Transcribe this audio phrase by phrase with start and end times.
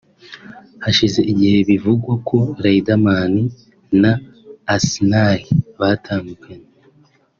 [0.83, 3.33] Hashize igihe bivugwa ko Riderman
[4.01, 4.11] na
[4.75, 5.41] Asnah
[5.79, 6.69] batandukanye